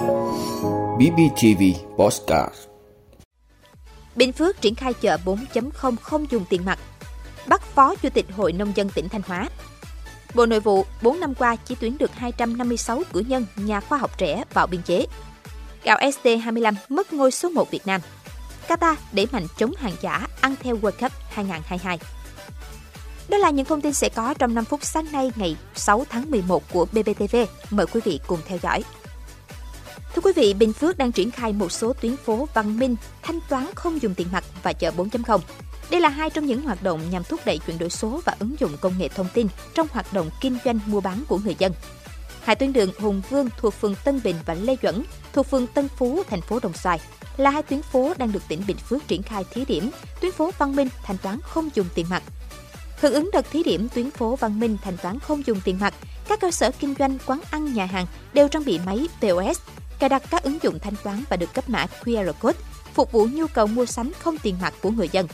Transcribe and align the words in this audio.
BBTV 0.00 1.62
Postcard 1.96 2.54
Bình 4.16 4.32
Phước 4.32 4.60
triển 4.60 4.74
khai 4.74 4.92
chợ 4.94 5.16
4.0 5.24 5.96
không 5.96 6.26
dùng 6.30 6.44
tiền 6.50 6.64
mặt. 6.64 6.78
Bắt 7.46 7.62
Phó 7.62 7.94
Chủ 7.94 8.08
tịch 8.10 8.26
Hội 8.36 8.52
Nông 8.52 8.72
dân 8.74 8.88
tỉnh 8.88 9.08
Thanh 9.08 9.22
Hóa. 9.26 9.48
Bộ 10.34 10.46
Nội 10.46 10.60
vụ 10.60 10.84
4 11.02 11.20
năm 11.20 11.34
qua 11.34 11.56
chỉ 11.56 11.76
tuyển 11.80 11.98
được 11.98 12.14
256 12.14 13.02
cử 13.12 13.20
nhân, 13.20 13.46
nhà 13.56 13.80
khoa 13.80 13.98
học 13.98 14.18
trẻ 14.18 14.44
vào 14.54 14.66
biên 14.66 14.82
chế. 14.82 15.06
Gạo 15.84 15.98
ST25 15.98 16.74
mất 16.88 17.12
ngôi 17.12 17.30
số 17.30 17.48
1 17.48 17.70
Việt 17.70 17.86
Nam. 17.86 18.00
Qatar 18.68 18.94
đẩy 19.12 19.26
mạnh 19.32 19.46
chống 19.56 19.72
hàng 19.78 19.94
giả 20.00 20.26
ăn 20.40 20.54
theo 20.62 20.76
World 20.76 21.00
Cup 21.00 21.12
2022. 21.28 21.98
Đó 23.28 23.38
là 23.38 23.50
những 23.50 23.66
thông 23.66 23.80
tin 23.80 23.92
sẽ 23.92 24.08
có 24.08 24.34
trong 24.38 24.54
5 24.54 24.64
phút 24.64 24.84
sáng 24.84 25.06
nay 25.12 25.32
ngày 25.36 25.56
6 25.74 26.04
tháng 26.10 26.30
11 26.30 26.62
của 26.72 26.84
BBTV. 26.84 27.36
Mời 27.70 27.86
quý 27.86 28.00
vị 28.04 28.20
cùng 28.26 28.38
theo 28.46 28.58
dõi. 28.62 28.82
Thưa 30.14 30.22
quý 30.24 30.32
vị, 30.36 30.54
Bình 30.54 30.72
Phước 30.72 30.98
đang 30.98 31.12
triển 31.12 31.30
khai 31.30 31.52
một 31.52 31.72
số 31.72 31.92
tuyến 31.92 32.16
phố 32.16 32.48
văn 32.54 32.78
minh, 32.78 32.96
thanh 33.22 33.38
toán 33.48 33.66
không 33.74 34.02
dùng 34.02 34.14
tiền 34.14 34.26
mặt 34.32 34.44
và 34.62 34.72
chợ 34.72 34.90
4.0. 34.96 35.40
Đây 35.90 36.00
là 36.00 36.08
hai 36.08 36.30
trong 36.30 36.46
những 36.46 36.62
hoạt 36.62 36.82
động 36.82 37.00
nhằm 37.10 37.24
thúc 37.24 37.40
đẩy 37.44 37.58
chuyển 37.58 37.78
đổi 37.78 37.90
số 37.90 38.20
và 38.24 38.36
ứng 38.38 38.54
dụng 38.58 38.76
công 38.80 38.98
nghệ 38.98 39.08
thông 39.08 39.26
tin 39.34 39.46
trong 39.74 39.86
hoạt 39.90 40.12
động 40.12 40.30
kinh 40.40 40.56
doanh 40.64 40.78
mua 40.86 41.00
bán 41.00 41.24
của 41.28 41.38
người 41.38 41.56
dân. 41.58 41.72
Hai 42.42 42.56
tuyến 42.56 42.72
đường 42.72 42.90
Hùng 42.98 43.22
Vương 43.30 43.48
thuộc 43.58 43.74
phường 43.74 43.94
Tân 44.04 44.20
Bình 44.24 44.36
và 44.46 44.54
Lê 44.54 44.76
Duẩn 44.82 45.02
thuộc 45.32 45.46
phường 45.46 45.66
Tân 45.66 45.88
Phú, 45.88 46.22
thành 46.30 46.40
phố 46.40 46.58
Đồng 46.62 46.72
Xoài 46.72 47.00
là 47.36 47.50
hai 47.50 47.62
tuyến 47.62 47.82
phố 47.82 48.14
đang 48.18 48.32
được 48.32 48.42
tỉnh 48.48 48.62
Bình 48.66 48.76
Phước 48.76 49.08
triển 49.08 49.22
khai 49.22 49.44
thí 49.50 49.64
điểm 49.64 49.90
tuyến 50.20 50.32
phố 50.32 50.50
văn 50.58 50.76
minh 50.76 50.88
thanh 51.02 51.18
toán 51.18 51.40
không 51.42 51.68
dùng 51.74 51.86
tiền 51.94 52.06
mặt. 52.10 52.22
Hưởng 53.00 53.14
ứng 53.14 53.30
đợt 53.32 53.50
thí 53.50 53.62
điểm 53.62 53.88
tuyến 53.94 54.10
phố 54.10 54.36
văn 54.36 54.60
minh 54.60 54.76
thanh 54.82 54.96
toán 54.96 55.18
không 55.18 55.46
dùng 55.46 55.60
tiền 55.64 55.78
mặt, 55.80 55.94
các 56.28 56.40
cơ 56.40 56.50
sở 56.50 56.70
kinh 56.70 56.94
doanh, 56.98 57.18
quán 57.26 57.40
ăn, 57.50 57.74
nhà 57.74 57.84
hàng 57.84 58.06
đều 58.32 58.48
trang 58.48 58.64
bị 58.64 58.78
máy 58.86 59.06
POS, 59.20 59.60
cài 60.00 60.08
đặt 60.08 60.22
các 60.30 60.42
ứng 60.42 60.58
dụng 60.62 60.78
thanh 60.78 60.94
toán 61.04 61.24
và 61.30 61.36
được 61.36 61.54
cấp 61.54 61.68
mã 61.68 61.86
QR 62.04 62.32
code 62.32 62.58
phục 62.94 63.12
vụ 63.12 63.28
nhu 63.32 63.46
cầu 63.46 63.66
mua 63.66 63.86
sắm 63.86 64.12
không 64.18 64.38
tiền 64.38 64.56
mặt 64.60 64.74
của 64.82 64.90
người 64.90 65.08
dân. 65.12 65.26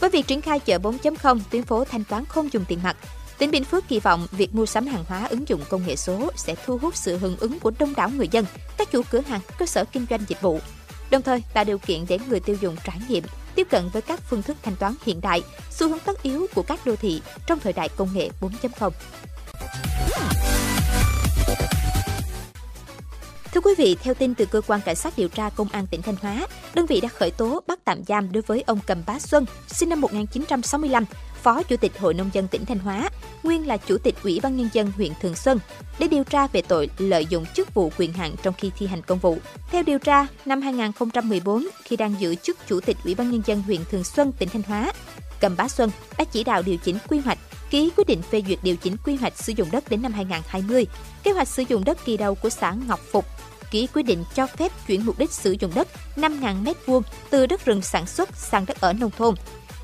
Với 0.00 0.10
việc 0.10 0.26
triển 0.26 0.40
khai 0.40 0.60
chợ 0.60 0.78
4.0 0.78 1.40
tuyến 1.50 1.62
phố 1.62 1.84
thanh 1.84 2.04
toán 2.04 2.24
không 2.24 2.52
dùng 2.52 2.64
tiền 2.68 2.78
mặt, 2.82 2.96
tỉnh 3.38 3.50
Bình 3.50 3.64
Phước 3.64 3.88
kỳ 3.88 4.00
vọng 4.00 4.26
việc 4.30 4.54
mua 4.54 4.66
sắm 4.66 4.86
hàng 4.86 5.04
hóa 5.08 5.26
ứng 5.30 5.48
dụng 5.48 5.60
công 5.68 5.86
nghệ 5.86 5.96
số 5.96 6.30
sẽ 6.36 6.54
thu 6.66 6.78
hút 6.78 6.96
sự 6.96 7.18
hưởng 7.18 7.36
ứng 7.36 7.58
của 7.58 7.72
đông 7.78 7.94
đảo 7.94 8.10
người 8.10 8.28
dân, 8.30 8.44
các 8.76 8.90
chủ 8.90 9.02
cửa 9.10 9.20
hàng, 9.20 9.40
cơ 9.58 9.66
sở 9.66 9.84
kinh 9.84 10.06
doanh 10.10 10.20
dịch 10.28 10.40
vụ. 10.40 10.60
Đồng 11.10 11.22
thời 11.22 11.42
tạo 11.54 11.64
điều 11.64 11.78
kiện 11.78 12.04
để 12.08 12.18
người 12.28 12.40
tiêu 12.40 12.56
dùng 12.60 12.76
trải 12.84 13.00
nghiệm, 13.08 13.24
tiếp 13.54 13.66
cận 13.70 13.88
với 13.92 14.02
các 14.02 14.20
phương 14.30 14.42
thức 14.42 14.56
thanh 14.62 14.76
toán 14.76 14.94
hiện 15.06 15.20
đại, 15.20 15.42
xu 15.70 15.88
hướng 15.88 15.98
tất 15.98 16.22
yếu 16.22 16.46
của 16.54 16.62
các 16.62 16.86
đô 16.86 16.96
thị 16.96 17.22
trong 17.46 17.60
thời 17.60 17.72
đại 17.72 17.88
công 17.88 18.08
nghệ 18.14 18.30
4.0. 18.40 18.90
Thưa 23.54 23.60
quý 23.60 23.74
vị, 23.78 23.96
theo 24.02 24.14
tin 24.14 24.34
từ 24.34 24.46
cơ 24.46 24.60
quan 24.66 24.80
cảnh 24.84 24.96
sát 24.96 25.14
điều 25.16 25.28
tra 25.28 25.50
công 25.50 25.68
an 25.68 25.86
tỉnh 25.86 26.02
Thanh 26.02 26.16
Hóa, 26.22 26.46
đơn 26.74 26.86
vị 26.86 27.00
đã 27.00 27.08
khởi 27.08 27.30
tố 27.30 27.62
bắt 27.66 27.78
tạm 27.84 28.04
giam 28.04 28.32
đối 28.32 28.42
với 28.42 28.64
ông 28.66 28.78
Cầm 28.86 29.02
Bá 29.06 29.18
Xuân, 29.18 29.44
sinh 29.66 29.88
năm 29.88 30.00
1965, 30.00 31.04
Phó 31.42 31.62
Chủ 31.62 31.76
tịch 31.76 31.98
Hội 31.98 32.14
Nông 32.14 32.30
dân 32.32 32.48
tỉnh 32.48 32.64
Thanh 32.64 32.78
Hóa, 32.78 33.10
nguyên 33.42 33.66
là 33.66 33.76
Chủ 33.76 33.98
tịch 33.98 34.14
Ủy 34.22 34.40
ban 34.42 34.56
Nhân 34.56 34.68
dân 34.72 34.92
huyện 34.96 35.12
Thường 35.22 35.34
Xuân, 35.34 35.58
để 35.98 36.08
điều 36.08 36.24
tra 36.24 36.46
về 36.46 36.62
tội 36.62 36.90
lợi 36.98 37.26
dụng 37.26 37.44
chức 37.54 37.74
vụ 37.74 37.92
quyền 37.98 38.12
hạn 38.12 38.34
trong 38.42 38.54
khi 38.54 38.70
thi 38.78 38.86
hành 38.86 39.02
công 39.02 39.18
vụ. 39.18 39.38
Theo 39.70 39.82
điều 39.82 39.98
tra, 39.98 40.26
năm 40.44 40.60
2014, 40.60 41.68
khi 41.84 41.96
đang 41.96 42.14
giữ 42.20 42.34
chức 42.34 42.58
Chủ 42.68 42.80
tịch 42.80 42.96
Ủy 43.04 43.14
ban 43.14 43.30
Nhân 43.30 43.42
dân 43.46 43.62
huyện 43.62 43.80
Thường 43.90 44.04
Xuân, 44.04 44.32
tỉnh 44.32 44.48
Thanh 44.48 44.62
Hóa, 44.62 44.92
Cầm 45.40 45.56
Bá 45.56 45.68
Xuân 45.68 45.90
đã 46.18 46.24
chỉ 46.24 46.44
đạo 46.44 46.62
điều 46.62 46.76
chỉnh 46.76 46.98
quy 47.08 47.18
hoạch, 47.18 47.38
ký 47.70 47.90
quyết 47.96 48.06
định 48.06 48.22
phê 48.22 48.42
duyệt 48.48 48.58
điều 48.62 48.76
chỉnh 48.76 48.96
quy 49.04 49.14
hoạch 49.16 49.38
sử 49.38 49.52
dụng 49.56 49.68
đất 49.72 49.90
đến 49.90 50.02
năm 50.02 50.12
2020, 50.12 50.86
kế 51.22 51.32
hoạch 51.32 51.48
sử 51.48 51.64
dụng 51.68 51.84
đất 51.84 51.98
kỳ 52.04 52.16
đầu 52.16 52.34
của 52.34 52.50
xã 52.50 52.74
Ngọc 52.88 53.00
Phục, 53.12 53.24
ký 53.70 53.86
quyết 53.94 54.02
định 54.02 54.24
cho 54.34 54.46
phép 54.46 54.72
chuyển 54.86 55.06
mục 55.06 55.18
đích 55.18 55.32
sử 55.32 55.56
dụng 55.60 55.72
đất 55.74 55.88
5.000 56.16 56.64
m2 56.64 57.02
từ 57.30 57.46
đất 57.46 57.64
rừng 57.64 57.82
sản 57.82 58.06
xuất 58.06 58.36
sang 58.36 58.66
đất 58.66 58.80
ở 58.80 58.92
nông 58.92 59.10
thôn, 59.18 59.34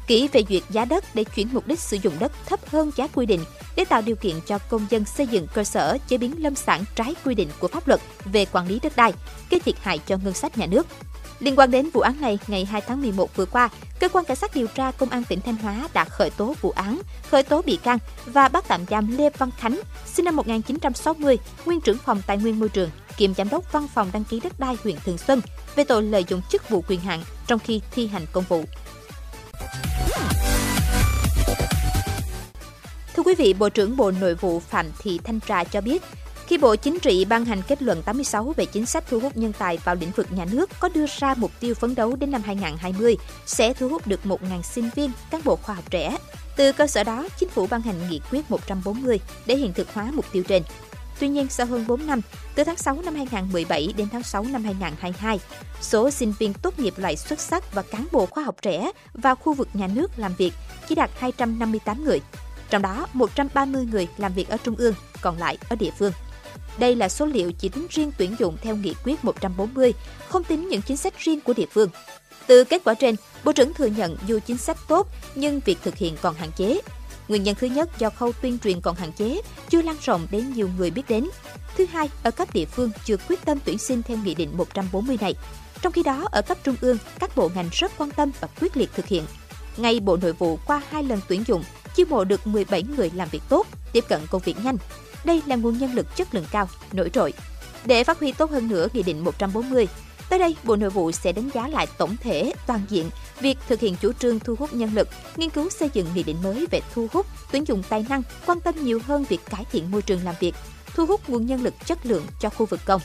ký 0.06 0.28
phê 0.28 0.42
duyệt 0.48 0.62
giá 0.70 0.84
đất 0.84 1.04
để 1.14 1.24
chuyển 1.24 1.48
mục 1.52 1.66
đích 1.66 1.80
sử 1.80 1.96
dụng 2.02 2.14
đất 2.18 2.32
thấp 2.46 2.60
hơn 2.70 2.90
giá 2.96 3.06
quy 3.06 3.26
định 3.26 3.44
để 3.76 3.84
tạo 3.84 4.02
điều 4.02 4.16
kiện 4.16 4.40
cho 4.46 4.58
công 4.58 4.86
dân 4.90 5.04
xây 5.04 5.26
dựng 5.26 5.46
cơ 5.54 5.64
sở 5.64 5.98
chế 6.08 6.18
biến 6.18 6.42
lâm 6.42 6.54
sản 6.54 6.84
trái 6.94 7.14
quy 7.24 7.34
định 7.34 7.48
của 7.58 7.68
pháp 7.68 7.88
luật 7.88 8.00
về 8.24 8.44
quản 8.52 8.68
lý 8.68 8.78
đất 8.82 8.96
đai, 8.96 9.12
gây 9.50 9.60
thiệt 9.60 9.74
hại 9.82 9.98
cho 10.06 10.16
ngân 10.24 10.34
sách 10.34 10.58
nhà 10.58 10.66
nước. 10.66 10.86
Liên 11.40 11.58
quan 11.58 11.70
đến 11.70 11.90
vụ 11.92 12.00
án 12.00 12.20
này, 12.20 12.38
ngày 12.46 12.64
2 12.64 12.80
tháng 12.80 13.00
11 13.00 13.36
vừa 13.36 13.46
qua, 13.46 13.68
cơ 14.04 14.08
quan 14.08 14.24
cảnh 14.24 14.36
sát 14.36 14.54
điều 14.54 14.66
tra 14.66 14.90
công 14.90 15.08
an 15.08 15.24
tỉnh 15.28 15.40
Thanh 15.40 15.56
Hóa 15.56 15.88
đã 15.94 16.04
khởi 16.04 16.30
tố 16.30 16.54
vụ 16.60 16.70
án, 16.70 17.00
khởi 17.30 17.42
tố 17.42 17.62
bị 17.62 17.76
can 17.76 17.98
và 18.26 18.48
bắt 18.48 18.64
tạm 18.68 18.80
giam 18.90 19.16
Lê 19.16 19.30
Văn 19.38 19.50
Khánh, 19.58 19.80
sinh 20.06 20.24
năm 20.24 20.36
1960, 20.36 21.38
nguyên 21.66 21.80
trưởng 21.80 21.98
phòng 21.98 22.22
tài 22.26 22.38
nguyên 22.38 22.60
môi 22.60 22.68
trường, 22.68 22.90
kiêm 23.16 23.34
giám 23.34 23.48
đốc 23.48 23.72
văn 23.72 23.88
phòng 23.94 24.10
đăng 24.12 24.24
ký 24.24 24.40
đất 24.40 24.60
đai 24.60 24.76
huyện 24.82 24.96
Thường 25.04 25.18
Xuân 25.18 25.40
về 25.76 25.84
tội 25.84 26.02
lợi 26.02 26.24
dụng 26.28 26.40
chức 26.50 26.68
vụ 26.68 26.84
quyền 26.88 27.00
hạn 27.00 27.22
trong 27.46 27.58
khi 27.58 27.80
thi 27.90 28.06
hành 28.06 28.26
công 28.32 28.44
vụ. 28.48 28.64
Thưa 33.16 33.22
quý 33.22 33.34
vị, 33.34 33.54
Bộ 33.54 33.68
trưởng 33.68 33.96
Bộ 33.96 34.10
Nội 34.10 34.34
vụ 34.34 34.60
Phạm 34.60 34.86
Thị 34.98 35.20
Thanh 35.24 35.40
Trà 35.40 35.64
cho 35.64 35.80
biết, 35.80 36.02
khi 36.54 36.58
Bộ 36.58 36.76
Chính 36.76 36.98
trị 37.00 37.24
ban 37.24 37.44
hành 37.44 37.62
kết 37.68 37.82
luận 37.82 38.02
86 38.02 38.54
về 38.56 38.66
chính 38.66 38.86
sách 38.86 39.04
thu 39.08 39.20
hút 39.20 39.36
nhân 39.36 39.52
tài 39.58 39.78
vào 39.84 39.94
lĩnh 39.94 40.10
vực 40.10 40.32
nhà 40.32 40.44
nước 40.52 40.70
có 40.80 40.88
đưa 40.94 41.06
ra 41.18 41.34
mục 41.34 41.50
tiêu 41.60 41.74
phấn 41.74 41.94
đấu 41.94 42.16
đến 42.16 42.30
năm 42.30 42.42
2020 42.42 43.16
sẽ 43.46 43.72
thu 43.74 43.88
hút 43.88 44.06
được 44.06 44.20
1.000 44.24 44.62
sinh 44.62 44.90
viên, 44.94 45.10
cán 45.30 45.40
bộ 45.44 45.56
khoa 45.56 45.74
học 45.74 45.84
trẻ. 45.90 46.16
Từ 46.56 46.72
cơ 46.72 46.86
sở 46.86 47.04
đó, 47.04 47.28
chính 47.38 47.48
phủ 47.48 47.66
ban 47.66 47.80
hành 47.80 48.10
nghị 48.10 48.20
quyết 48.30 48.50
140 48.50 49.20
để 49.46 49.56
hiện 49.56 49.72
thực 49.72 49.94
hóa 49.94 50.10
mục 50.14 50.24
tiêu 50.32 50.42
trên. 50.48 50.62
Tuy 51.20 51.28
nhiên, 51.28 51.46
sau 51.50 51.66
hơn 51.66 51.84
4 51.86 52.06
năm, 52.06 52.20
từ 52.54 52.64
tháng 52.64 52.76
6 52.76 53.02
năm 53.02 53.14
2017 53.14 53.94
đến 53.96 54.08
tháng 54.12 54.22
6 54.22 54.44
năm 54.50 54.64
2022, 54.64 55.40
số 55.80 56.10
sinh 56.10 56.32
viên 56.38 56.54
tốt 56.54 56.78
nghiệp 56.78 56.94
loại 56.96 57.16
xuất 57.16 57.40
sắc 57.40 57.74
và 57.74 57.82
cán 57.82 58.06
bộ 58.12 58.26
khoa 58.26 58.44
học 58.44 58.56
trẻ 58.62 58.90
vào 59.14 59.34
khu 59.34 59.54
vực 59.54 59.68
nhà 59.74 59.86
nước 59.86 60.10
làm 60.16 60.34
việc 60.34 60.52
chỉ 60.88 60.94
đạt 60.94 61.10
258 61.18 62.04
người. 62.04 62.20
Trong 62.70 62.82
đó, 62.82 63.06
130 63.12 63.86
người 63.92 64.08
làm 64.16 64.34
việc 64.34 64.48
ở 64.48 64.56
trung 64.64 64.76
ương, 64.76 64.94
còn 65.20 65.38
lại 65.38 65.58
ở 65.68 65.76
địa 65.76 65.90
phương. 65.98 66.12
Đây 66.78 66.96
là 66.96 67.08
số 67.08 67.26
liệu 67.26 67.52
chỉ 67.52 67.68
tính 67.68 67.86
riêng 67.90 68.12
tuyển 68.18 68.36
dụng 68.38 68.56
theo 68.62 68.76
nghị 68.76 68.94
quyết 69.04 69.24
140, 69.24 69.92
không 70.28 70.44
tính 70.44 70.68
những 70.68 70.82
chính 70.82 70.96
sách 70.96 71.18
riêng 71.18 71.40
của 71.40 71.52
địa 71.52 71.66
phương. 71.70 71.88
Từ 72.46 72.64
kết 72.64 72.84
quả 72.84 72.94
trên, 72.94 73.16
Bộ 73.44 73.52
trưởng 73.52 73.74
thừa 73.74 73.86
nhận 73.86 74.16
dù 74.26 74.38
chính 74.46 74.58
sách 74.58 74.78
tốt 74.88 75.08
nhưng 75.34 75.60
việc 75.64 75.78
thực 75.82 75.96
hiện 75.96 76.16
còn 76.22 76.34
hạn 76.34 76.50
chế. 76.56 76.80
Nguyên 77.28 77.42
nhân 77.42 77.54
thứ 77.60 77.66
nhất 77.66 77.98
do 77.98 78.10
khâu 78.10 78.32
tuyên 78.32 78.58
truyền 78.58 78.80
còn 78.80 78.96
hạn 78.96 79.12
chế, 79.12 79.40
chưa 79.68 79.82
lan 79.82 79.96
rộng 80.02 80.26
đến 80.30 80.52
nhiều 80.52 80.70
người 80.78 80.90
biết 80.90 81.02
đến. 81.08 81.28
Thứ 81.76 81.86
hai, 81.92 82.10
ở 82.22 82.30
cấp 82.30 82.54
địa 82.54 82.64
phương 82.64 82.90
chưa 83.04 83.16
quyết 83.28 83.44
tâm 83.44 83.58
tuyển 83.64 83.78
sinh 83.78 84.02
theo 84.02 84.16
Nghị 84.24 84.34
định 84.34 84.56
140 84.56 85.18
này. 85.20 85.34
Trong 85.82 85.92
khi 85.92 86.02
đó, 86.02 86.28
ở 86.32 86.42
cấp 86.42 86.58
trung 86.64 86.76
ương, 86.80 86.98
các 87.18 87.36
bộ 87.36 87.50
ngành 87.54 87.68
rất 87.72 87.92
quan 87.98 88.10
tâm 88.10 88.30
và 88.40 88.48
quyết 88.60 88.76
liệt 88.76 88.90
thực 88.94 89.06
hiện. 89.06 89.24
Ngay 89.76 90.00
Bộ 90.00 90.16
Nội 90.16 90.32
vụ 90.32 90.58
qua 90.66 90.82
hai 90.90 91.02
lần 91.02 91.20
tuyển 91.28 91.44
dụng, 91.46 91.64
chiêu 91.94 92.06
mộ 92.10 92.24
được 92.24 92.46
17 92.46 92.82
người 92.82 93.10
làm 93.14 93.28
việc 93.28 93.42
tốt, 93.48 93.66
tiếp 93.92 94.04
cận 94.08 94.20
công 94.30 94.42
việc 94.44 94.56
nhanh. 94.64 94.76
Đây 95.24 95.42
là 95.46 95.56
nguồn 95.56 95.78
nhân 95.78 95.94
lực 95.94 96.16
chất 96.16 96.34
lượng 96.34 96.46
cao, 96.50 96.68
nổi 96.92 97.10
trội. 97.10 97.32
Để 97.84 98.04
phát 98.04 98.18
huy 98.18 98.32
tốt 98.32 98.50
hơn 98.50 98.68
nữa 98.68 98.86
Nghị 98.92 99.02
định 99.02 99.24
140, 99.24 99.88
Tới 100.28 100.38
đây, 100.38 100.56
Bộ 100.64 100.76
Nội 100.76 100.90
vụ 100.90 101.12
sẽ 101.12 101.32
đánh 101.32 101.50
giá 101.54 101.68
lại 101.68 101.86
tổng 101.98 102.16
thể, 102.16 102.52
toàn 102.66 102.80
diện 102.88 103.10
việc 103.40 103.58
thực 103.68 103.80
hiện 103.80 103.96
chủ 104.00 104.12
trương 104.12 104.40
thu 104.40 104.54
hút 104.58 104.74
nhân 104.74 104.90
lực, 104.94 105.08
nghiên 105.36 105.50
cứu 105.50 105.70
xây 105.70 105.90
dựng 105.92 106.06
nghị 106.14 106.22
định 106.22 106.36
mới 106.42 106.66
về 106.70 106.80
thu 106.94 107.06
hút, 107.12 107.26
tuyển 107.52 107.66
dụng 107.66 107.82
tài 107.88 108.06
năng, 108.08 108.22
quan 108.46 108.60
tâm 108.60 108.74
nhiều 108.84 109.00
hơn 109.06 109.24
việc 109.28 109.40
cải 109.50 109.64
thiện 109.72 109.90
môi 109.90 110.02
trường 110.02 110.24
làm 110.24 110.34
việc, 110.40 110.54
thu 110.94 111.06
hút 111.06 111.28
nguồn 111.28 111.46
nhân 111.46 111.62
lực 111.62 111.74
chất 111.86 112.06
lượng 112.06 112.26
cho 112.40 112.50
khu 112.50 112.66
vực 112.66 112.80
công. 112.84 113.00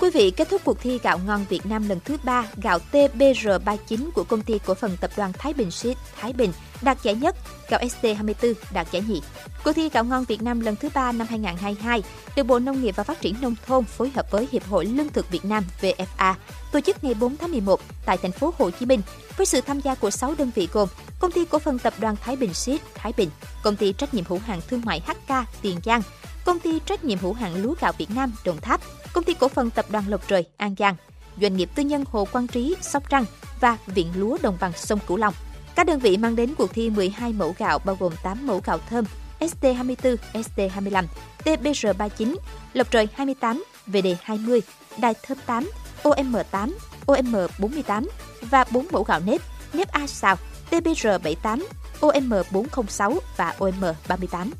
Thưa 0.00 0.06
quý 0.06 0.10
vị, 0.10 0.30
kết 0.30 0.48
thúc 0.50 0.62
cuộc 0.64 0.80
thi 0.80 0.98
gạo 1.02 1.20
ngon 1.26 1.44
Việt 1.48 1.66
Nam 1.66 1.88
lần 1.88 1.98
thứ 2.04 2.16
3, 2.24 2.46
gạo 2.62 2.78
TBR39 2.92 4.10
của 4.14 4.24
công 4.24 4.42
ty 4.42 4.58
cổ 4.66 4.74
phần 4.74 4.96
tập 5.00 5.10
đoàn 5.16 5.32
Thái 5.32 5.52
Bình 5.52 5.70
Seed 5.70 5.96
Thái 6.20 6.32
Bình 6.32 6.52
đạt 6.82 7.02
giải 7.02 7.14
nhất, 7.14 7.36
gạo 7.68 7.80
ST24 7.80 8.54
đạt 8.72 8.92
giải 8.92 9.02
nhì. 9.08 9.22
Cuộc 9.64 9.72
thi 9.72 9.88
gạo 9.88 10.04
ngon 10.04 10.24
Việt 10.24 10.42
Nam 10.42 10.60
lần 10.60 10.76
thứ 10.76 10.88
3 10.94 11.12
năm 11.12 11.26
2022 11.30 12.02
được 12.36 12.42
Bộ 12.42 12.58
Nông 12.58 12.82
nghiệp 12.82 12.96
và 12.96 13.04
Phát 13.04 13.20
triển 13.20 13.34
Nông 13.40 13.54
thôn 13.66 13.84
phối 13.84 14.10
hợp 14.14 14.30
với 14.30 14.48
Hiệp 14.52 14.66
hội 14.66 14.84
Lương 14.86 15.08
thực 15.08 15.30
Việt 15.30 15.44
Nam 15.44 15.64
VFA 15.80 16.34
tổ 16.72 16.80
chức 16.80 17.04
ngày 17.04 17.14
4 17.14 17.36
tháng 17.36 17.50
11 17.50 17.80
tại 18.04 18.16
thành 18.16 18.32
phố 18.32 18.54
Hồ 18.58 18.70
Chí 18.70 18.86
Minh 18.86 19.00
với 19.36 19.46
sự 19.46 19.60
tham 19.60 19.80
gia 19.80 19.94
của 19.94 20.10
6 20.10 20.34
đơn 20.38 20.50
vị 20.54 20.68
gồm 20.72 20.88
Công 21.18 21.32
ty 21.32 21.44
cổ 21.44 21.58
phần 21.58 21.78
tập 21.78 21.94
đoàn 21.98 22.16
Thái 22.20 22.36
Bình 22.36 22.54
Seed 22.54 22.80
Thái 22.94 23.12
Bình, 23.16 23.30
Công 23.62 23.76
ty 23.76 23.92
trách 23.92 24.14
nhiệm 24.14 24.24
hữu 24.28 24.38
hạn 24.38 24.60
thương 24.68 24.82
mại 24.84 25.00
HK 25.06 25.34
Tiền 25.62 25.80
Giang, 25.84 26.02
Công 26.44 26.60
ty 26.60 26.80
trách 26.86 27.04
nhiệm 27.04 27.18
hữu 27.18 27.32
hạn 27.32 27.62
lúa 27.62 27.74
gạo 27.80 27.92
Việt 27.98 28.10
Nam 28.10 28.32
Đồng 28.44 28.60
Tháp, 28.60 28.80
Công 29.18 29.24
ty 29.24 29.34
cổ 29.34 29.48
phần 29.48 29.70
tập 29.70 29.86
đoàn 29.90 30.04
Lộc 30.08 30.28
Trời 30.28 30.44
An 30.56 30.74
Giang, 30.78 30.94
Doanh 31.40 31.56
nghiệp 31.56 31.70
tư 31.74 31.82
nhân 31.82 32.04
Hồ 32.10 32.24
Quang 32.32 32.46
Trí 32.46 32.76
Sóc 32.80 33.10
Trăng 33.10 33.24
và 33.60 33.76
Viện 33.86 34.12
Lúa 34.14 34.38
Đồng 34.42 34.56
bằng 34.60 34.72
sông 34.76 34.98
Cửu 35.06 35.16
Long. 35.16 35.34
Các 35.74 35.86
đơn 35.86 35.98
vị 35.98 36.16
mang 36.16 36.36
đến 36.36 36.54
cuộc 36.58 36.72
thi 36.72 36.90
12 36.90 37.32
mẫu 37.32 37.54
gạo 37.58 37.78
bao 37.78 37.96
gồm 38.00 38.12
8 38.22 38.46
mẫu 38.46 38.60
gạo 38.64 38.78
thơm 38.90 39.04
ST24, 39.40 40.16
ST25, 40.32 41.04
TBR39, 41.44 42.36
Lộc 42.72 42.90
Trời 42.90 43.08
28, 43.14 43.64
VD20, 43.86 44.60
Đài 44.98 45.14
Thơm 45.22 45.38
8, 45.46 45.70
OM8, 46.02 46.70
OM48 47.06 48.06
và 48.40 48.64
4 48.70 48.86
mẫu 48.90 49.02
gạo 49.02 49.20
nếp, 49.26 49.40
nếp 49.72 49.88
A 49.88 50.06
xào, 50.06 50.36
TBR78, 50.70 51.64
OM406 52.00 53.18
và 53.36 53.54
OM38. 53.58 54.50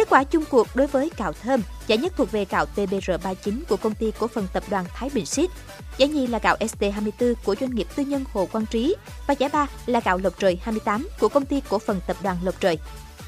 Kết 0.00 0.10
quả 0.10 0.24
chung 0.24 0.44
cuộc 0.50 0.66
đối 0.74 0.86
với 0.86 1.10
gạo 1.16 1.32
thơm, 1.32 1.62
giải 1.86 1.98
nhất 1.98 2.12
thuộc 2.16 2.32
về 2.32 2.44
gạo 2.50 2.66
TBR39 2.76 3.60
của 3.68 3.76
công 3.76 3.94
ty 3.94 4.12
cổ 4.18 4.26
phần 4.26 4.46
tập 4.52 4.62
đoàn 4.70 4.84
Thái 4.94 5.10
Bình 5.14 5.26
Xít. 5.26 5.50
Giải 5.98 6.08
nhì 6.08 6.26
là 6.26 6.38
gạo 6.38 6.56
ST24 6.60 7.34
của 7.44 7.54
doanh 7.60 7.74
nghiệp 7.74 7.86
tư 7.96 8.02
nhân 8.02 8.24
Hồ 8.32 8.48
Quang 8.52 8.66
Trí 8.66 8.96
và 9.26 9.34
giải 9.34 9.50
ba 9.52 9.66
là 9.86 10.00
gạo 10.04 10.18
Lộc 10.18 10.38
Trời 10.38 10.58
28 10.62 11.08
của 11.20 11.28
công 11.28 11.44
ty 11.44 11.62
cổ 11.68 11.78
phần 11.78 12.00
tập 12.06 12.16
đoàn 12.22 12.36
Lộc 12.44 12.60
Trời. 12.60 12.78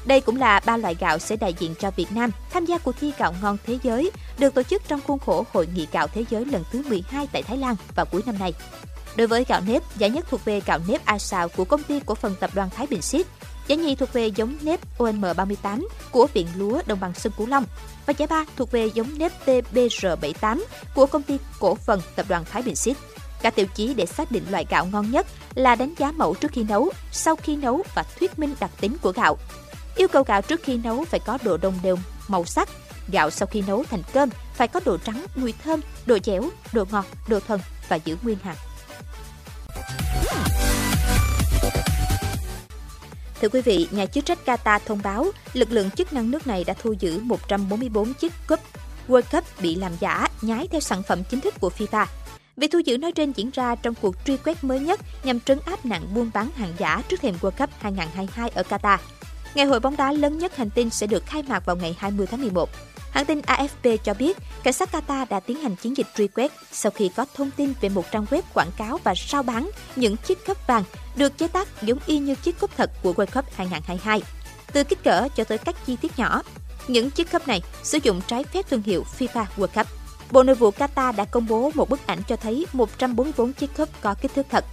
Đây 0.05 0.21
cũng 0.21 0.35
là 0.35 0.61
ba 0.65 0.77
loại 0.77 0.95
gạo 0.99 1.19
sẽ 1.19 1.35
đại 1.35 1.53
diện 1.59 1.75
cho 1.79 1.91
Việt 1.91 2.11
Nam 2.11 2.31
tham 2.51 2.65
gia 2.65 2.77
cuộc 2.77 2.95
thi 2.99 3.11
gạo 3.17 3.35
ngon 3.41 3.57
thế 3.65 3.77
giới, 3.83 4.11
được 4.37 4.53
tổ 4.53 4.63
chức 4.63 4.81
trong 4.87 5.01
khuôn 5.07 5.19
khổ 5.19 5.45
Hội 5.53 5.67
nghị 5.75 5.87
gạo 5.91 6.07
thế 6.07 6.25
giới 6.29 6.45
lần 6.45 6.63
thứ 6.71 6.83
12 6.89 7.27
tại 7.31 7.43
Thái 7.43 7.57
Lan 7.57 7.75
vào 7.95 8.05
cuối 8.05 8.21
năm 8.25 8.39
nay. 8.39 8.53
Đối 9.15 9.27
với 9.27 9.45
gạo 9.47 9.61
nếp, 9.67 9.97
giải 9.97 10.09
nhất 10.09 10.25
thuộc 10.29 10.45
về 10.45 10.61
gạo 10.65 10.79
nếp 10.87 11.05
A 11.05 11.17
Sao 11.17 11.49
của 11.49 11.65
công 11.65 11.83
ty 11.83 11.99
cổ 12.05 12.15
phần 12.15 12.35
tập 12.39 12.51
đoàn 12.53 12.69
Thái 12.75 12.87
Bình 12.87 13.01
Xít 13.01 13.27
giải 13.67 13.77
nhì 13.77 13.95
thuộc 13.95 14.13
về 14.13 14.27
giống 14.27 14.55
nếp 14.61 14.79
OM38 14.97 15.87
của 16.11 16.27
Viện 16.33 16.47
Lúa 16.55 16.81
Đồng 16.85 16.99
bằng 16.99 17.13
Sông 17.13 17.33
Cửu 17.37 17.47
Long 17.47 17.65
và 18.05 18.13
giải 18.17 18.27
ba 18.27 18.45
thuộc 18.55 18.71
về 18.71 18.89
giống 18.93 19.17
nếp 19.17 19.31
TBR78 19.45 20.63
của 20.95 21.05
công 21.05 21.23
ty 21.23 21.37
cổ 21.59 21.75
phần 21.75 22.01
tập 22.15 22.25
đoàn 22.29 22.43
Thái 22.51 22.61
Bình 22.61 22.75
xít 22.75 22.97
Các 23.41 23.55
tiêu 23.55 23.65
chí 23.75 23.93
để 23.93 24.05
xác 24.05 24.31
định 24.31 24.43
loại 24.51 24.65
gạo 24.69 24.85
ngon 24.85 25.11
nhất 25.11 25.27
là 25.55 25.75
đánh 25.75 25.93
giá 25.97 26.11
mẫu 26.11 26.35
trước 26.35 26.51
khi 26.51 26.63
nấu, 26.63 26.89
sau 27.11 27.35
khi 27.35 27.55
nấu 27.55 27.83
và 27.95 28.03
thuyết 28.19 28.39
minh 28.39 28.55
đặc 28.59 28.71
tính 28.81 28.97
của 29.01 29.11
gạo. 29.11 29.37
Yêu 29.95 30.07
cầu 30.07 30.23
gạo 30.23 30.41
trước 30.41 30.63
khi 30.63 30.77
nấu 30.77 31.05
phải 31.05 31.19
có 31.19 31.37
độ 31.43 31.57
đồng 31.57 31.79
đều, 31.83 31.97
màu 32.27 32.45
sắc. 32.45 32.69
Gạo 33.11 33.29
sau 33.29 33.47
khi 33.47 33.63
nấu 33.67 33.83
thành 33.83 34.01
cơm 34.13 34.29
phải 34.53 34.67
có 34.67 34.79
độ 34.85 34.97
trắng, 34.97 35.25
mùi 35.35 35.53
thơm, 35.63 35.79
độ 36.05 36.17
dẻo, 36.23 36.43
độ 36.73 36.85
ngọt, 36.91 37.05
độ 37.27 37.39
thuần 37.39 37.59
và 37.89 37.95
giữ 37.95 38.17
nguyên 38.23 38.37
hạt. 38.43 38.55
Thưa 43.43 43.49
quý 43.49 43.61
vị, 43.61 43.87
nhà 43.91 44.05
chức 44.05 44.25
trách 44.25 44.39
Qatar 44.45 44.79
thông 44.85 44.99
báo 45.03 45.25
lực 45.53 45.71
lượng 45.71 45.91
chức 45.91 46.13
năng 46.13 46.31
nước 46.31 46.47
này 46.47 46.63
đã 46.63 46.73
thu 46.73 46.93
giữ 46.99 47.19
144 47.19 48.13
chiếc 48.13 48.33
cúp 48.47 48.59
World 49.07 49.21
Cup 49.31 49.43
bị 49.61 49.75
làm 49.75 49.91
giả, 49.99 50.27
nhái 50.41 50.67
theo 50.67 50.81
sản 50.81 51.03
phẩm 51.03 51.23
chính 51.29 51.41
thức 51.41 51.53
của 51.59 51.71
FIFA. 51.77 52.05
Việc 52.57 52.71
thu 52.71 52.79
giữ 52.79 52.97
nói 52.97 53.11
trên 53.11 53.31
diễn 53.31 53.49
ra 53.53 53.75
trong 53.75 53.93
cuộc 54.01 54.15
truy 54.25 54.37
quét 54.37 54.63
mới 54.63 54.79
nhất 54.79 54.99
nhằm 55.23 55.39
trấn 55.39 55.59
áp 55.65 55.85
nạn 55.85 56.01
buôn 56.15 56.29
bán 56.33 56.49
hàng 56.55 56.73
giả 56.77 57.03
trước 57.09 57.21
thềm 57.21 57.35
World 57.41 57.51
Cup 57.51 57.69
2022 57.79 58.49
ở 58.49 58.63
Qatar. 58.69 58.97
Ngày 59.55 59.65
hội 59.65 59.79
bóng 59.79 59.97
đá 59.97 60.11
lớn 60.11 60.37
nhất 60.37 60.55
hành 60.55 60.69
tinh 60.69 60.89
sẽ 60.89 61.07
được 61.07 61.25
khai 61.25 61.43
mạc 61.47 61.65
vào 61.65 61.75
ngày 61.75 61.95
20 61.99 62.27
tháng 62.27 62.41
11. 62.41 62.69
Hãng 63.13 63.25
tin 63.25 63.39
AFP 63.39 63.97
cho 63.97 64.13
biết, 64.13 64.37
cảnh 64.63 64.73
sát 64.73 64.89
Qatar 64.91 65.25
đã 65.29 65.39
tiến 65.39 65.57
hành 65.57 65.75
chiến 65.75 65.97
dịch 65.97 66.07
truy 66.17 66.27
quét 66.27 66.51
sau 66.71 66.91
khi 66.91 67.09
có 67.15 67.25
thông 67.35 67.51
tin 67.51 67.73
về 67.81 67.89
một 67.89 68.11
trang 68.11 68.25
web 68.29 68.41
quảng 68.53 68.71
cáo 68.77 68.99
và 69.03 69.13
sao 69.15 69.43
bán 69.43 69.69
những 69.95 70.17
chiếc 70.17 70.45
cúp 70.47 70.67
vàng 70.67 70.83
được 71.15 71.37
chế 71.37 71.47
tác 71.47 71.83
giống 71.83 71.99
y 72.05 72.19
như 72.19 72.35
chiếc 72.35 72.59
cúp 72.59 72.77
thật 72.77 72.91
của 73.03 73.13
World 73.13 73.25
Cup 73.33 73.45
2022. 73.55 74.21
Từ 74.73 74.83
kích 74.83 75.03
cỡ 75.03 75.27
cho 75.35 75.43
tới 75.43 75.57
các 75.57 75.75
chi 75.85 75.95
tiết 76.01 76.11
nhỏ, 76.19 76.41
những 76.87 77.09
chiếc 77.09 77.31
cúp 77.31 77.47
này 77.47 77.61
sử 77.83 77.97
dụng 78.03 78.21
trái 78.27 78.43
phép 78.43 78.69
thương 78.69 78.81
hiệu 78.81 79.05
FIFA 79.19 79.45
World 79.57 79.67
Cup. 79.67 79.87
Bộ 80.31 80.43
Nội 80.43 80.55
vụ 80.55 80.71
Qatar 80.71 81.15
đã 81.15 81.25
công 81.25 81.47
bố 81.47 81.71
một 81.75 81.89
bức 81.89 82.07
ảnh 82.07 82.19
cho 82.27 82.35
thấy 82.35 82.65
144 82.73 83.53
chiếc 83.53 83.77
cúp 83.77 83.89
có 84.01 84.15
kích 84.21 84.31
thước 84.35 84.45
thật. 84.49 84.65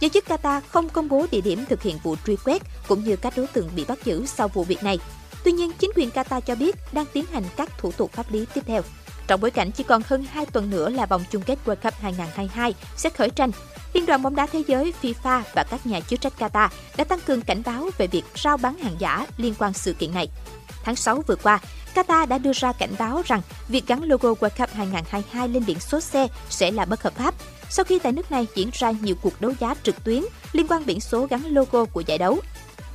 Giới 0.00 0.08
chức 0.08 0.24
Qatar 0.28 0.60
không 0.68 0.88
công 0.88 1.08
bố 1.08 1.26
địa 1.30 1.40
điểm 1.40 1.64
thực 1.68 1.82
hiện 1.82 1.98
vụ 2.02 2.16
truy 2.26 2.36
quét 2.44 2.62
cũng 2.88 3.04
như 3.04 3.16
các 3.16 3.36
đối 3.36 3.46
tượng 3.46 3.70
bị 3.76 3.84
bắt 3.88 4.04
giữ 4.04 4.26
sau 4.26 4.48
vụ 4.48 4.64
việc 4.64 4.82
này. 4.82 4.98
Tuy 5.44 5.52
nhiên, 5.52 5.72
chính 5.78 5.90
quyền 5.96 6.10
Qatar 6.10 6.40
cho 6.40 6.54
biết 6.54 6.76
đang 6.92 7.06
tiến 7.12 7.24
hành 7.32 7.44
các 7.56 7.78
thủ 7.78 7.92
tục 7.92 8.12
pháp 8.12 8.32
lý 8.32 8.46
tiếp 8.54 8.60
theo. 8.66 8.82
Trong 9.26 9.40
bối 9.40 9.50
cảnh 9.50 9.70
chỉ 9.70 9.84
còn 9.84 10.02
hơn 10.06 10.26
2 10.30 10.46
tuần 10.46 10.70
nữa 10.70 10.90
là 10.90 11.06
vòng 11.06 11.24
chung 11.30 11.42
kết 11.42 11.58
World 11.64 11.76
Cup 11.76 11.94
2022 12.00 12.74
sẽ 12.96 13.10
khởi 13.10 13.30
tranh, 13.30 13.50
Liên 13.94 14.06
đoàn 14.06 14.22
bóng 14.22 14.36
đá 14.36 14.46
thế 14.46 14.62
giới 14.66 14.92
FIFA 15.02 15.42
và 15.54 15.64
các 15.70 15.86
nhà 15.86 16.00
chức 16.00 16.20
trách 16.20 16.32
Qatar 16.38 16.68
đã 16.96 17.04
tăng 17.04 17.20
cường 17.20 17.42
cảnh 17.42 17.62
báo 17.64 17.90
về 17.98 18.06
việc 18.06 18.24
rao 18.34 18.56
bán 18.56 18.78
hàng 18.78 18.96
giả 18.98 19.26
liên 19.36 19.54
quan 19.58 19.72
sự 19.72 19.92
kiện 19.92 20.14
này. 20.14 20.28
Tháng 20.84 20.96
6 20.96 21.22
vừa 21.26 21.36
qua, 21.36 21.60
Qatar 21.94 22.26
đã 22.26 22.38
đưa 22.38 22.52
ra 22.52 22.72
cảnh 22.72 22.94
báo 22.98 23.22
rằng 23.24 23.40
việc 23.68 23.86
gắn 23.86 24.02
logo 24.02 24.28
World 24.28 24.50
Cup 24.58 24.70
2022 24.72 25.48
lên 25.48 25.64
biển 25.66 25.80
số 25.80 26.00
xe 26.00 26.28
sẽ 26.50 26.70
là 26.70 26.84
bất 26.84 27.02
hợp 27.02 27.14
pháp 27.14 27.34
sau 27.70 27.84
khi 27.84 27.98
tại 27.98 28.12
nước 28.12 28.30
này 28.30 28.46
diễn 28.54 28.70
ra 28.72 28.90
nhiều 28.90 29.14
cuộc 29.22 29.40
đấu 29.40 29.52
giá 29.60 29.74
trực 29.82 30.04
tuyến 30.04 30.22
liên 30.52 30.66
quan 30.68 30.86
biển 30.86 31.00
số 31.00 31.26
gắn 31.26 31.42
logo 31.46 31.84
của 31.84 32.02
giải 32.06 32.18
đấu. 32.18 32.38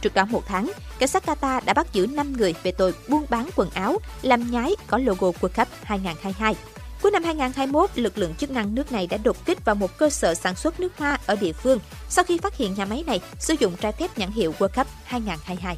Trước 0.02 0.14
đó 0.14 0.26
một 0.26 0.44
tháng, 0.48 0.72
cảnh 1.00 1.10
sát 1.10 1.24
Qatar 1.26 1.62
đã 1.66 1.74
bắt 1.74 1.94
giữ 1.94 2.08
5 2.08 2.34
người 2.34 2.56
về 2.64 2.72
tội 2.72 2.94
buôn 3.08 3.26
bán 3.30 3.50
quần 3.56 3.70
áo 3.70 3.98
làm 4.22 4.52
nhái 4.52 4.76
có 4.88 4.98
logo 4.98 5.28
World 5.28 5.50
Cup 5.56 5.68
2022. 5.84 6.56
Cuối 7.02 7.12
năm 7.12 7.24
2021, 7.24 7.90
lực 7.96 8.18
lượng 8.18 8.36
chức 8.36 8.52
năng 8.52 8.76
nước 8.76 8.92
này 8.92 9.08
đã 9.08 9.18
đột 9.18 9.46
kích 9.46 9.66
vào 9.66 9.76
một 9.76 9.98
cơ 9.98 10.10
sở 10.10 10.34
sản 10.34 10.56
xuất 10.56 10.80
nước 10.80 10.98
hoa 10.98 11.18
ở 11.26 11.36
địa 11.36 11.54
phương 11.54 11.80
sau 12.10 12.24
khi 12.24 12.38
phát 12.38 12.58
hiện 12.58 12.74
nhà 12.74 12.86
máy 12.86 13.04
này 13.08 13.20
sử 13.40 13.56
dụng 13.60 13.76
trái 13.82 13.92
phép 13.92 14.18
nhãn 14.18 14.32
hiệu 14.32 14.54
World 14.60 14.70
Cup 14.76 14.88
2022. 15.04 15.78